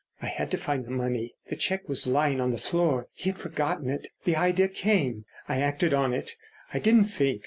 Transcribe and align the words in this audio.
I 0.19 0.25
had 0.29 0.49
to 0.49 0.57
find 0.57 0.83
the 0.83 0.89
money. 0.89 1.35
The 1.51 1.55
cheque 1.55 1.87
was 1.87 2.07
lying 2.07 2.41
on 2.41 2.49
the 2.49 2.57
floor, 2.57 3.07
he 3.13 3.29
had 3.29 3.37
forgotten 3.37 3.87
it. 3.87 4.07
The 4.23 4.35
idea 4.35 4.67
came. 4.67 5.25
I 5.47 5.61
acted 5.61 5.93
on 5.93 6.11
it. 6.11 6.37
I 6.73 6.79
didn't 6.79 7.03
think. 7.03 7.39